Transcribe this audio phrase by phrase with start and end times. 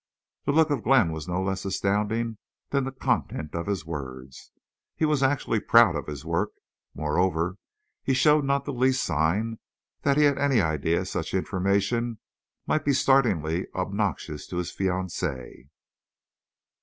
[0.45, 2.39] The look of Glenn was no less astounding
[2.71, 4.51] than the content of his words.
[4.95, 6.53] He was actually proud of his work.
[6.95, 7.57] Moreover,
[8.01, 9.59] he showed not the least sign
[10.01, 12.17] that he had any idea such information
[12.65, 15.67] might be startlingly obnoxious to his fiancée.